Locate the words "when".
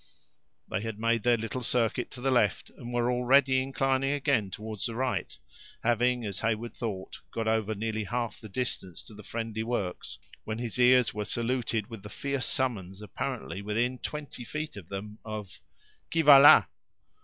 10.43-10.57